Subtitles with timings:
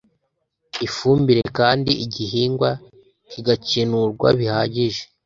[0.85, 2.69] ifumbire kandi igihingwa
[3.29, 5.03] kigakenurwa bihagije